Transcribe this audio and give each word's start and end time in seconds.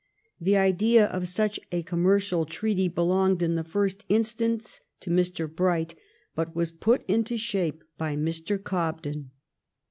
The 0.39 0.57
idea 0.57 1.05
of 1.05 1.27
such 1.27 1.59
a 1.71 1.83
commercial 1.83 2.43
treaty 2.47 2.87
belonged 2.87 3.43
in 3.43 3.53
the 3.53 3.63
first 3.63 4.03
in 4.09 4.23
stance 4.23 4.81
to 5.01 5.11
Mr. 5.11 5.47
Bright, 5.47 5.93
but 6.33 6.55
was 6.55 6.71
put 6.71 7.03
into 7.03 7.37
shape 7.37 7.83
by 7.99 8.15
Mr, 8.15 8.57
Cobden. 8.57 9.29